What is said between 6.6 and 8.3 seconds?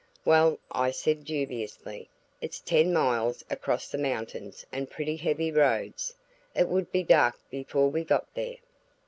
would be dark before we got